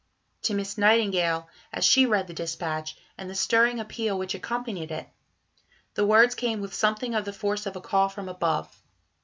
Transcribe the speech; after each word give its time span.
To 0.45 0.55
Miss 0.55 0.79
Nightingale, 0.79 1.47
as 1.71 1.85
she 1.85 2.07
read 2.07 2.25
the 2.25 2.33
dispatch, 2.33 2.97
and 3.19 3.29
the 3.29 3.35
stirring 3.35 3.79
appeal 3.79 4.17
which 4.17 4.33
accompanied 4.33 4.89
it, 4.89 5.07
the 5.93 6.07
words 6.07 6.33
came 6.33 6.59
with 6.59 6.73
something 6.73 7.13
of 7.13 7.23
the 7.23 7.31
force 7.33 7.67
of 7.67 7.75
a 7.75 7.81
call 7.81 8.09
from 8.09 8.27
Above. 8.27 8.81